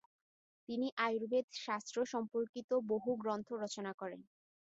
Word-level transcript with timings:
তিনি 0.69 0.87
আয়ুর্বেদ 0.97 1.45
শাস্ত্র 1.57 1.97
সম্পর্কিত 2.13 2.69
বহু 2.91 3.09
গ্রন্থ 3.21 3.47
রচনা 3.63 3.91
করেন। 3.93 4.21